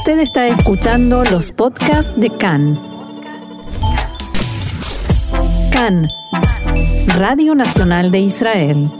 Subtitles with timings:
[0.00, 2.80] Usted está escuchando los podcasts de CAN.
[5.70, 6.08] CAN,
[7.18, 8.90] Radio Nacional de Israel.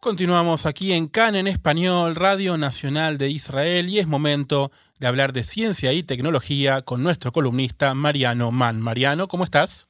[0.00, 5.32] Continuamos aquí en CAN en español, Radio Nacional de Israel, y es momento de hablar
[5.32, 8.80] de ciencia y tecnología con nuestro columnista Mariano Mann.
[8.80, 9.86] Mariano, ¿cómo estás?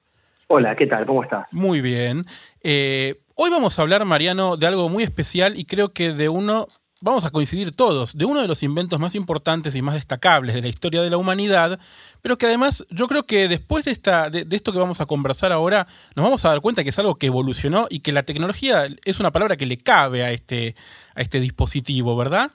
[0.48, 1.06] Hola, ¿qué tal?
[1.06, 1.46] ¿Cómo estás?
[1.52, 2.26] Muy bien.
[2.62, 6.68] Eh, hoy vamos a hablar, Mariano, de algo muy especial y creo que de uno
[7.02, 10.62] vamos a coincidir todos, de uno de los inventos más importantes y más destacables de
[10.62, 11.78] la historia de la humanidad,
[12.22, 15.52] pero que además yo creo que después de, esta, de, esto que vamos a conversar
[15.52, 18.86] ahora, nos vamos a dar cuenta que es algo que evolucionó y que la tecnología
[19.04, 20.76] es una palabra que le cabe a este,
[21.14, 22.52] a este dispositivo, ¿verdad?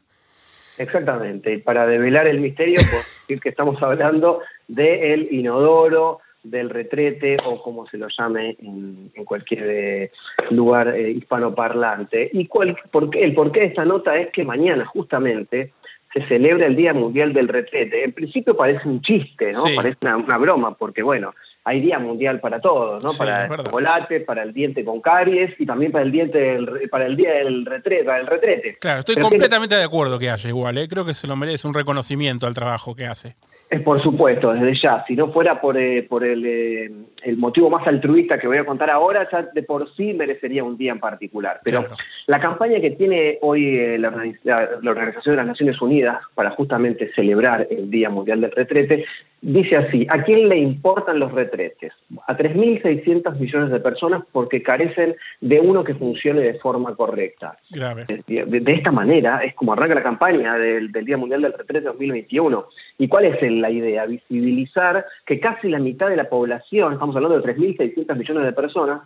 [0.77, 7.61] Exactamente, para develar el misterio, por decir que estamos hablando del inodoro, del retrete o
[7.61, 10.11] como se lo llame en, cualquier eh,
[10.51, 12.29] lugar eh, hispanoparlante.
[12.33, 15.73] Y cuál, por qué, el porqué de esta nota es que mañana justamente
[16.13, 18.03] se celebra el Día Mundial del Retrete.
[18.03, 19.63] En principio parece un chiste, ¿no?
[19.75, 23.09] Parece una, broma, porque bueno, hay Día Mundial para todos, ¿no?
[23.17, 27.17] para el chocolate, para el diente con caries y también para el diente para el
[27.17, 28.77] Día del retrete, para el retrete.
[28.79, 30.87] Claro, estoy completamente de acuerdo que haya igual, ¿eh?
[30.87, 33.35] creo que se lo merece un reconocimiento al trabajo que hace.
[33.69, 35.03] Es por supuesto, desde ya.
[35.05, 36.89] Si no fuera por, eh, por el, eh,
[37.23, 40.77] el, motivo más altruista que voy a contar ahora, ya de por sí merecería un
[40.77, 41.59] día en particular.
[41.63, 41.85] Pero
[42.27, 44.09] la campaña que tiene hoy eh, la,
[44.89, 49.05] Organización de las Naciones Unidas para justamente celebrar el Día Mundial del Retrete
[49.41, 51.93] dice así, ¿a quién le importan los retretes?
[52.27, 57.57] A 3.600 millones de personas porque carecen de uno que funcione de forma correcta.
[57.69, 58.05] Grave.
[58.07, 62.65] De, esta manera es como arranca la campaña del, del Día Mundial del Retrete 2021.
[62.97, 64.05] ¿Y cuál es la idea?
[64.05, 69.01] Visibilizar que casi la mitad de la población, estamos hablando de 3.600 millones de personas,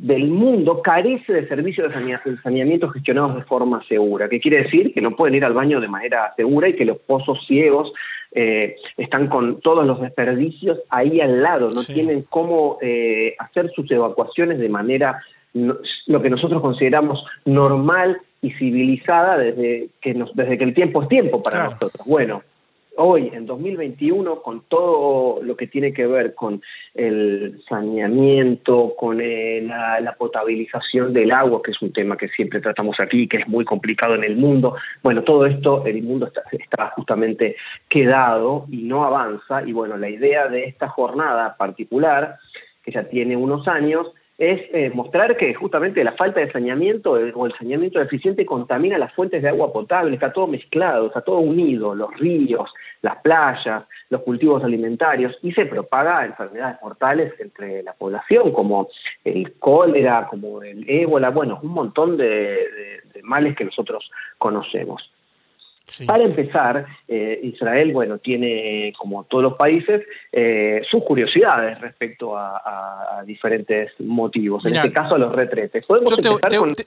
[0.00, 4.30] del mundo carece de servicios de saneamiento gestionados de forma segura.
[4.30, 4.94] ¿Qué quiere decir?
[4.94, 7.92] Que no pueden ir al baño de manera segura y que los pozos ciegos
[8.32, 13.90] eh, están con todos los desperdicios ahí al lado, no tienen cómo eh, hacer sus
[13.90, 15.20] evacuaciones de manera,
[15.52, 21.42] lo que nosotros consideramos normal y civilizada desde que, desde que el tiempo es tiempo
[21.42, 22.06] para nosotros.
[22.06, 22.42] Bueno,
[22.96, 26.62] hoy, en 2021, con todo lo que tiene que ver con
[26.94, 32.96] el saneamiento, con eh, la, potabilización del agua, que es un tema que siempre tratamos
[33.00, 36.90] aquí, que es muy complicado en el mundo, bueno, todo esto, el mundo está, está
[36.90, 37.56] justamente
[37.88, 42.38] quedado y no avanza, y bueno, la idea de esta jornada particular,
[42.84, 47.30] que ya tiene unos años, es eh, mostrar que justamente la falta de saneamiento eh,
[47.34, 51.40] o el saneamiento deficiente contamina las fuentes de agua potable, está todo mezclado, está todo
[51.40, 57.92] unido, los ríos, las playas, los cultivos alimentarios, y se propaga enfermedades mortales entre la
[57.92, 58.88] población, como
[59.24, 62.66] el cólera, como el ébola, bueno, un montón de
[63.22, 65.02] males que nosotros conocemos.
[66.06, 70.02] Para empezar, eh, Israel, bueno, tiene, como todos los países,
[70.32, 75.84] eh, sus curiosidades respecto a, diferentes motivos, en este caso a los retretes.
[75.88, 76.16] Yo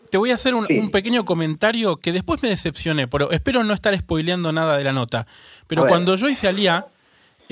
[0.09, 3.95] te, voy a hacer un, pequeño comentario que después me decepcioné, pero espero no estar
[3.95, 5.27] spoileando nada de la nota.
[5.67, 6.87] Pero cuando yo hice Alía,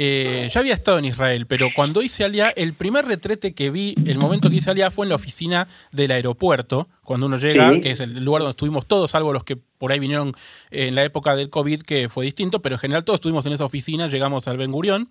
[0.03, 3.93] eh, ya había estado en Israel, pero cuando hice Alia, el primer retrete que vi,
[4.07, 7.91] el momento que hice Alia, fue en la oficina del aeropuerto, cuando uno llega, que
[7.91, 10.33] es el lugar donde estuvimos todos, salvo los que por ahí vinieron
[10.71, 13.65] en la época del COVID, que fue distinto, pero en general todos estuvimos en esa
[13.65, 15.07] oficina, llegamos al Ben Gurión,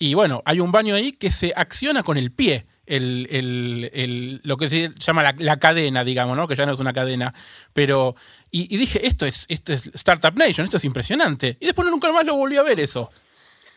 [0.00, 2.66] y bueno, hay un baño ahí que se acciona con el pie.
[2.86, 6.48] El, lo que se llama la, cadena, digamos, ¿no?
[6.48, 7.32] Que ya no es una cadena.
[7.72, 8.16] Pero.
[8.50, 11.56] Y, dije, esto es, esto es Startup Nation, esto es impresionante.
[11.60, 13.12] Y después nunca más lo volví a ver eso.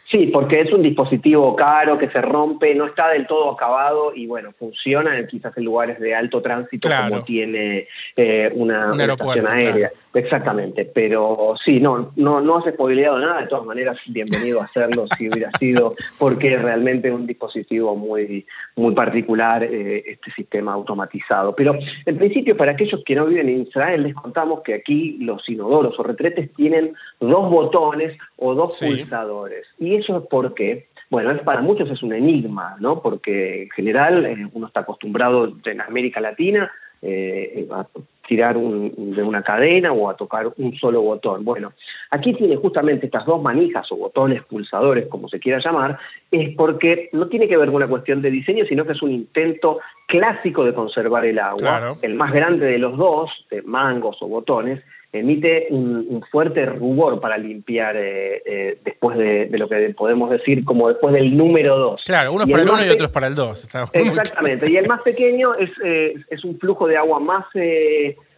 [0.10, 4.26] Sí, porque es un dispositivo caro que se rompe, no está del todo acabado y
[4.26, 9.92] bueno, funciona quizás en lugares de alto tránsito como tiene eh, una, estación aérea.
[10.18, 15.06] Exactamente, pero sí, no, no, no has spoileado nada, de todas maneras, bienvenido a hacerlo
[15.16, 18.44] si hubiera sido, porque realmente es un dispositivo muy,
[18.76, 21.56] muy particular eh, este sistema automatizado.
[21.56, 25.48] Pero en principio, para aquellos que no viven en Israel, les contamos que aquí los
[25.48, 29.68] inodoros o retretes tienen dos botones o dos pulsadores.
[29.78, 33.02] Y eso es porque bueno, es, para muchos es un enigma, ¿no?
[33.04, 36.72] Porque en general eh, uno está acostumbrado en América Latina
[37.02, 37.86] eh, a
[38.28, 41.44] tirar de una cadena o a tocar un solo botón.
[41.44, 41.74] Bueno,
[42.12, 45.98] aquí tiene justamente estas dos manijas o botones, pulsadores, como se quiera llamar,
[46.30, 49.12] es porque no tiene que ver con una cuestión de diseño, sino que es un
[49.12, 51.96] intento clásico de conservar el agua.
[52.02, 54.84] El más grande de los dos, de mangos o botones,
[55.14, 60.90] emite un, fuerte rubor para limpiar eh, eh, después de, lo que podemos decir como
[60.90, 62.04] después del número 2.
[62.04, 63.68] Claro, uno es para el 1 y otro es para el 2.
[63.94, 67.46] Exactamente, y el más pequeño es, eh, es un flujo de agua más,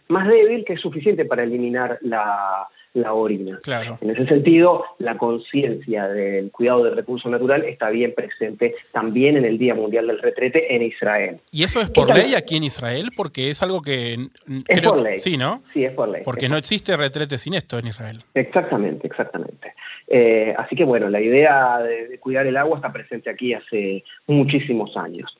[0.08, 3.58] más débil que es suficiente para eliminar la, la orina.
[3.62, 3.98] Claro.
[4.00, 9.44] En ese sentido, la conciencia del cuidado del recurso natural está bien presente también en
[9.44, 11.38] el Día Mundial del Retrete en Israel.
[11.52, 13.10] ¿Y eso es por ley aquí en Israel?
[13.16, 14.16] Porque es algo que...
[14.68, 15.18] Es por ley.
[15.18, 15.62] Sí, ¿no?
[15.72, 16.22] Sí, es por ley.
[16.24, 18.18] Porque no existe retrete sin esto en Israel.
[18.34, 19.74] Exactamente, exactamente.
[20.12, 24.96] Eh, así que bueno, la idea de, cuidar el agua está presente aquí hace muchísimos
[24.96, 25.36] años.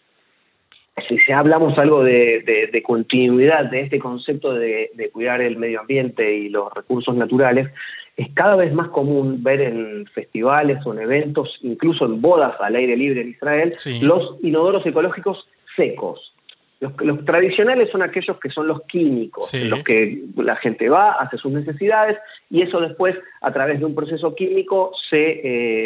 [1.08, 6.72] Si, hablamos algo de, continuidad de este concepto de, cuidar el medio ambiente y los
[6.72, 7.68] recursos naturales,
[8.16, 12.76] es cada vez más común ver en festivales o en eventos, incluso en bodas al
[12.76, 16.34] aire libre en Israel, los inodoros ecológicos secos.
[16.80, 21.36] Los, tradicionales son aquellos que son los químicos, en los que la gente va, hace
[21.36, 22.16] sus necesidades
[22.48, 25.40] y eso después, a través de un proceso químico, se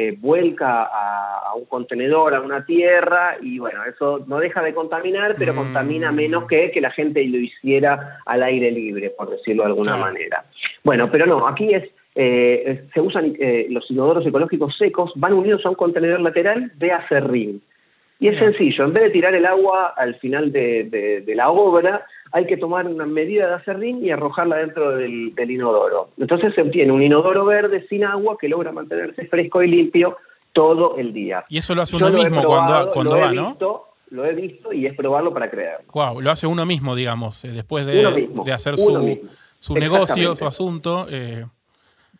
[0.08, 5.34] eh, vuelca a, un contenedor, a una tierra y bueno, eso no deja de contaminar,
[5.36, 5.56] pero mm.
[5.56, 9.96] contamina menos que que la gente lo hiciera al aire libre, por decirlo de alguna
[9.96, 10.44] manera.
[10.82, 11.84] Bueno, pero no, aquí es
[12.16, 16.92] eh, se usan eh, los inodoros ecológicos secos, van unidos a un contenedor lateral de
[16.92, 17.62] acerrín.
[18.24, 22.46] Y es sencillo, en vez de tirar el agua al final de, la obra, hay
[22.46, 26.08] que tomar una medida de acerrín y arrojarla dentro del, inodoro.
[26.16, 30.16] Entonces se obtiene un inodoro verde sin agua que logra mantenerse fresco y limpio
[30.54, 31.44] todo el día.
[31.50, 33.58] Y eso lo hace uno mismo cuando, cuando va, ¿no?
[34.08, 35.84] lo he visto y es probarlo para creerlo.
[35.92, 38.06] Wow, lo hace uno mismo, digamos, eh, después de,
[38.50, 39.20] hacer su,
[39.58, 41.06] su negocio, su asunto.
[41.10, 41.44] Eh,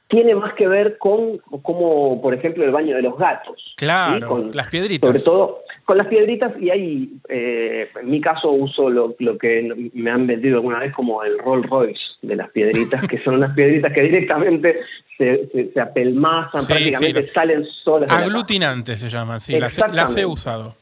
[0.08, 3.74] tiene más que ver con, como por ejemplo, el baño de los gatos.
[3.76, 5.08] Claro, con, las piedritas.
[5.08, 10.10] Sobre todo con las piedritas, y hay, eh, en mi caso uso lo, que me
[10.10, 13.92] han vendido alguna vez como el Rolls Royce de las piedritas, que son unas piedritas
[13.92, 14.80] que directamente
[15.18, 18.10] se, se, apelmazan, prácticamente salen solas.
[18.10, 20.76] Aglutinantes se llaman, sí, las he usado.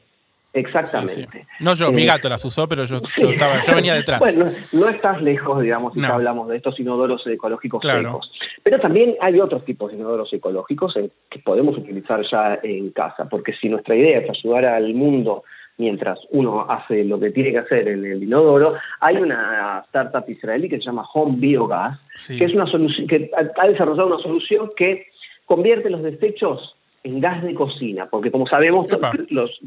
[0.53, 1.47] Exactamente.
[1.59, 4.19] No yo, mi eh, gato las usó, pero yo, estaba, yo venía detrás.
[4.23, 8.31] Bueno, no estás lejos, digamos, si hablamos de estos inodoros ecológicos secos.
[8.61, 10.93] Pero también hay otros tipos de inodoros ecológicos
[11.29, 15.43] que podemos utilizar ya en casa, porque si nuestra idea es ayudar al mundo
[15.77, 20.69] mientras uno hace lo que tiene que hacer en el inodoro, hay una startup israelí
[20.69, 25.07] que se llama Home Biogas, que es una solución que ha desarrollado una solución que
[25.45, 28.87] convierte los desechos en gas de cocina, porque como sabemos,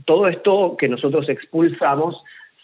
[0.04, 2.22] todo esto que nosotros expulsamos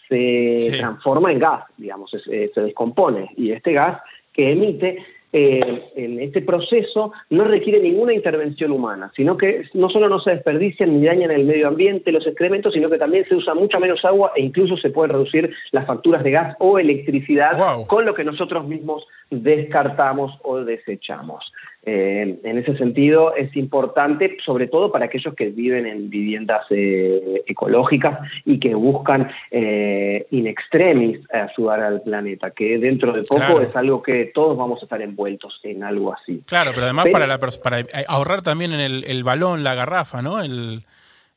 [0.09, 4.01] se transforma en gas, digamos, se, se descompone, y este gas
[4.33, 4.97] que emite
[5.35, 10.29] eh, en este proceso no requiere ninguna intervención humana, sino que no solo no se
[10.29, 14.05] desperdician ni dañan el medio ambiente los excrementos, sino que también se usa mucha menos
[14.05, 18.23] agua e incluso se pueden reducir las facturas de gas o electricidad con lo que
[18.23, 21.51] nosotros mismos descartamos o desechamos.
[21.85, 27.43] Eh, en ese sentido es importante, sobre todo para aquellos que viven en viviendas eh,
[27.45, 33.75] ecológicas y que buscan eh, in extremis ayudar al planeta, que dentro de poco es
[33.75, 36.41] algo que todos vamos a estar envueltos en algo así.
[36.45, 40.41] Claro, pero además para, la, para ahorrar también en el, el balón, la garrafa, ¿no?
[40.41, 40.83] El,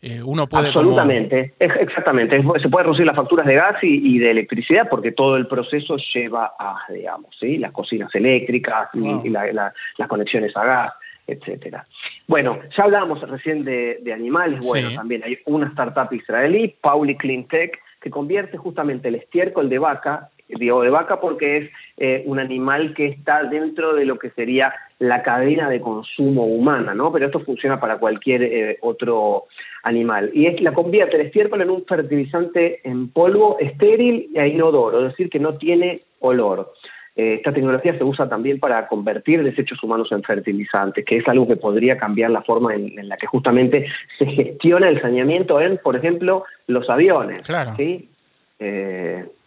[0.03, 2.43] eh, uno puede Absolutamente, exactamente.
[2.61, 6.53] Se puede reducir las facturas de gas y, de electricidad porque todo el proceso lleva
[6.59, 7.57] a, digamos, ¿sí?
[7.57, 9.73] las cocinas eléctricas y, las
[10.09, 10.93] conexiones a gas,
[11.27, 11.87] etcétera.
[12.29, 14.67] Bueno, ya hablábamos recién de, animales.
[14.67, 20.31] Bueno, también hay una startup israelí, Pauli Cleantech, que convierte justamente el estiércol de vaca
[20.49, 24.73] digo de vaca porque es eh, un animal que está dentro de lo que sería
[24.99, 27.13] la cadena de consumo humana, ¿no?
[27.13, 29.45] Pero esto funciona para cualquier eh, otro
[29.83, 30.31] animal.
[30.33, 35.13] Y es la convierte el estiércol en un fertilizante en polvo estéril e inodoro, es
[35.13, 36.73] decir, que no tiene olor.
[37.15, 41.47] Eh, esta tecnología se usa también para convertir desechos humanos en fertilizantes, que es algo
[41.47, 43.87] que podría cambiar la forma en, la que justamente
[44.19, 47.41] se gestiona el saneamiento en, por ejemplo, los aviones.
[47.41, 47.75] Claro.
[47.77, 48.09] ¿sí?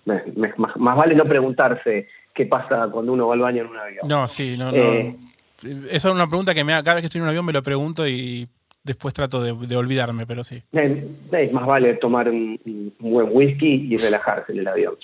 [0.06, 4.08] Más, vale no preguntarse qué pasa cuando uno va al baño en un avión.
[4.08, 4.78] No, sí, no, no.
[4.78, 5.16] Eh,
[5.92, 7.62] esa es una pregunta que me, cada vez que estoy en un avión me lo
[7.62, 8.48] pregunto y
[8.84, 10.62] después trato de, olvidarme, pero sí.
[10.72, 14.96] Eh, más vale tomar un, buen whisky y relajarse en el avión.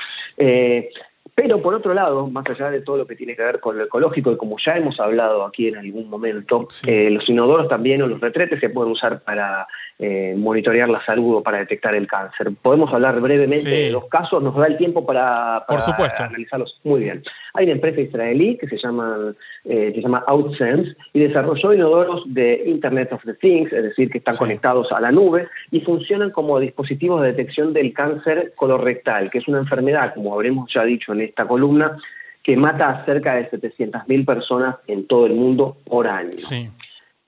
[1.37, 3.77] Eh, pero por otro lado, más allá de todo lo que tiene que ver con
[3.77, 8.07] lo ecológico, y como ya hemos hablado aquí en algún momento, los inodoros también o
[8.07, 9.67] los retretes se pueden usar para
[9.99, 12.51] eh, monitorear la salud o para detectar el cáncer.
[12.61, 16.23] Podemos hablar brevemente de los casos, nos da el tiempo para, Por supuesto.
[16.23, 16.79] analizarlos.
[16.83, 17.23] Muy bien.
[17.55, 19.33] Hay una empresa israelí que se llama,
[19.63, 24.17] eh, se llama OutSense y desarrolló inodoros de Internet of the Things, es decir, que
[24.17, 29.39] están conectados a la nube y funcionan como dispositivos de detección del cáncer colorectal, que
[29.39, 31.97] es una enfermedad, como habremos ya dicho en esta columna,
[32.43, 36.37] que mata a cerca de 700.000 personas en todo el mundo por año.
[36.37, 36.69] Sí.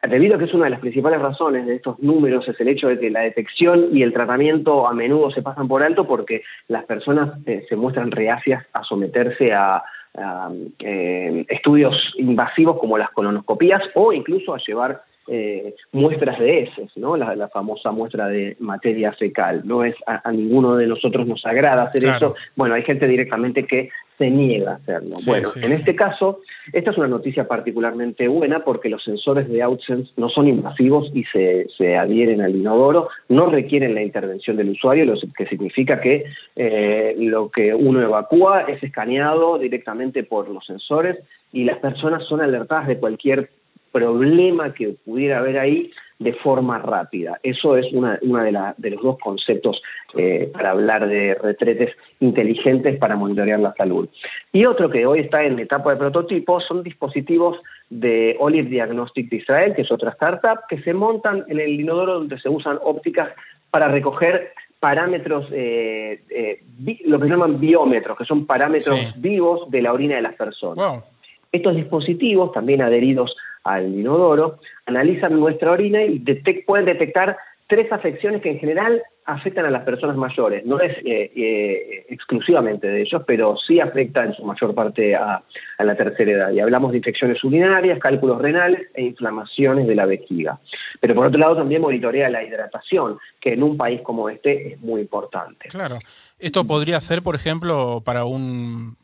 [0.07, 2.87] Debido a que es una de las principales razones de estos números es el hecho
[2.87, 6.85] de que la detección y el tratamiento a menudo se pasan por alto porque las
[6.85, 9.83] personas eh, se muestran reacias a someterse a,
[10.79, 17.17] eh, estudios invasivos como las colonoscopías o incluso a llevar eh, muestras de heces, ¿no?
[17.17, 19.61] La, famosa muestra de materia fecal.
[19.65, 22.35] No es a, ninguno de nosotros nos agrada hacer eso.
[22.55, 25.17] Bueno, hay gente directamente que se niega a hacerlo.
[25.25, 26.41] bueno, en este caso,
[26.73, 31.23] esta es una noticia particularmente buena porque los sensores de AdSense no son invasivos y
[31.25, 36.25] se, se adhieren al inodoro, no requieren la intervención del usuario, lo que significa que
[36.55, 41.17] eh, lo que uno evacúa es escaneado directamente por los sensores
[41.53, 43.49] y las personas son alertadas de cualquier
[43.91, 47.39] problema que pudiera haber ahí de forma rápida.
[47.43, 49.81] Eso es una, una de, de, los dos conceptos
[50.15, 54.09] eh, para hablar de retretes inteligentes para monitorear la salud.
[54.51, 57.57] Y otro que hoy está en etapa de prototipo son dispositivos
[57.89, 62.15] de Olive Diagnostic de Israel, que es otra startup, que se montan en el inodoro
[62.15, 63.29] donde se usan ópticas
[63.69, 66.63] para recoger parámetros, eh, eh,
[67.05, 71.03] lo que llaman biómetros, que son parámetros vivos de la orina de las personas.
[71.51, 73.35] Estos dispositivos, también adheridos
[73.67, 76.19] al inodoro, analizan nuestra orina y
[76.65, 80.65] pueden detectar tres afecciones que en general afectan a las personas mayores.
[80.65, 85.43] No es eh, eh, exclusivamente de ellos, pero sí afecta en su mayor parte a,
[85.79, 86.51] la tercera edad.
[86.51, 90.59] Y hablamos de infecciones urinarias, cálculos renales e inflamaciones de la vejiga.
[91.01, 94.81] Pero por otro lado también monitorea la hidratación, que en un país como este es
[94.81, 95.67] muy importante.
[95.67, 95.99] Claro.
[96.39, 98.95] Esto podría ser, por ejemplo, para un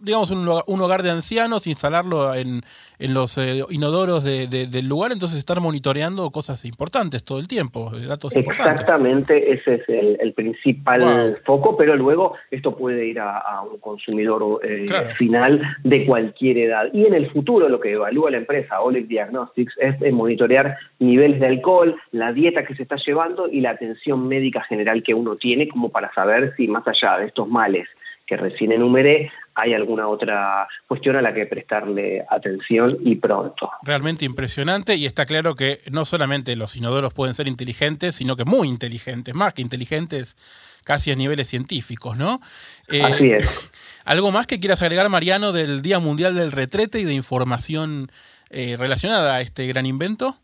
[0.00, 2.62] digamos, un, hogar de ancianos, instalarlo en,
[2.98, 8.34] en los eh, inodoros del lugar, entonces estar monitoreando cosas importantes todo el tiempo, datos
[8.34, 14.86] Exactamente, ese es el, principal foco, pero luego esto puede ir a, un consumidor eh,
[15.18, 16.88] final de cualquier edad.
[16.92, 21.40] Y en el futuro lo que evalúa la empresa Olive Diagnostics es eh, monitorear niveles
[21.40, 25.36] de alcohol, la dieta que se está llevando y la atención médica general que uno
[25.36, 27.88] tiene como para saber si más allá de estos males
[28.30, 33.70] que recién enumeré, hay alguna otra cuestión a la que prestarle atención y pronto.
[33.82, 38.44] Realmente impresionante y está claro que no solamente los inodoros pueden ser inteligentes, sino que
[38.44, 40.36] muy inteligentes, más que inteligentes
[40.84, 42.40] casi a niveles científicos, ¿no?
[42.88, 43.70] Eh, Así es.
[44.04, 48.10] ¿Algo más que quieras agregar, Mariano, del Día Mundial del Retrete y de información
[48.48, 50.36] eh, relacionada a este gran invento?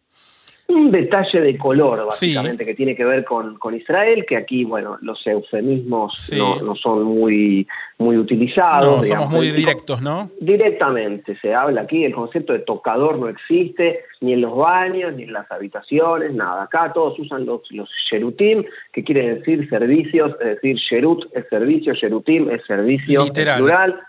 [0.68, 5.25] Un detalle de color, básicamente, que tiene que ver con, Israel, que aquí, bueno, los
[5.26, 7.66] eufemismos no, son muy,
[7.99, 8.96] muy utilizados.
[8.96, 10.30] No, somos muy directos, ¿no?
[10.40, 15.25] Directamente se habla aquí, el concepto de tocador no existe, ni en los baños, ni
[15.25, 16.64] en las habitaciones, nada.
[16.64, 21.92] Acá todos usan los, los sherutim, que quiere decir servicios, es decir, sherut es servicio,
[21.92, 23.58] sherutim es servicio Literal.
[23.58, 24.00] plural.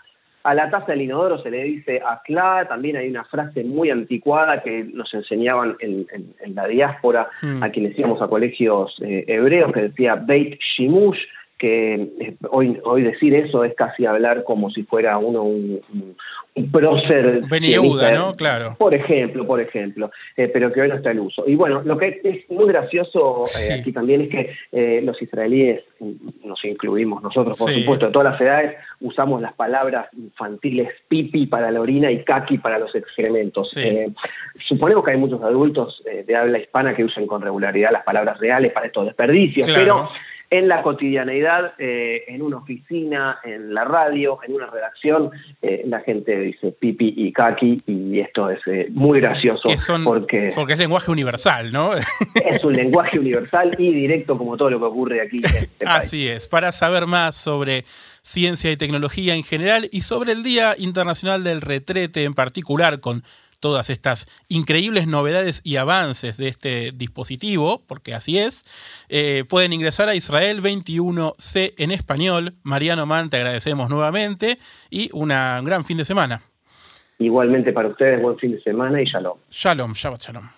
[0.48, 4.62] A la taza del inodoro se le dice akla, también hay una frase muy anticuada
[4.62, 6.06] que nos enseñaban en,
[6.54, 7.62] la diáspora hmm.
[7.62, 11.18] a quienes íbamos a colegios eh, hebreos que decía Beit Shimush,
[11.58, 15.80] que eh, hoy, hoy decir eso es casi hablar como si fuera uno un,
[16.54, 17.42] un prócer.
[18.12, 18.32] ¿no?
[18.32, 18.76] Claro.
[18.78, 21.44] Por ejemplo, por ejemplo, eh, pero que hoy no está en uso.
[21.46, 25.82] Y bueno, lo que es muy gracioso eh, aquí también es que los israelíes,
[26.44, 31.70] nos incluimos nosotros, por supuesto, de todas las edades, usamos las palabras infantiles pipi para
[31.72, 33.76] la orina y kaki para los excrementos.
[34.68, 38.72] suponemos que hay muchos adultos de habla hispana que usan con regularidad las palabras reales
[38.72, 40.08] para estos desperdicios, pero
[40.50, 46.00] en la cotidianeidad, eh, en una oficina, en la radio, en una redacción, eh, la
[46.00, 49.68] gente dice pipi y kaki y esto es eh, muy gracioso.
[50.04, 51.92] porque, porque es lenguaje universal, ¿no?
[52.34, 55.38] es un lenguaje universal y directo como todo lo que ocurre aquí.
[55.38, 56.48] En este Así es.
[56.48, 57.84] Para saber más sobre
[58.22, 63.22] ciencia y tecnología en general y sobre el Día Internacional del Retrete en particular con
[63.60, 68.64] todas estas increíbles novedades y avances de este dispositivo, porque así es,
[69.08, 72.54] eh, pueden ingresar a Israel 21C en español.
[72.62, 74.58] Mariano Man, te agradecemos nuevamente
[74.90, 76.42] y una, un gran fin de semana.
[77.18, 79.38] Igualmente para ustedes, buen fin de semana y shalom.
[79.50, 80.57] Shalom, Shabbat Shalom.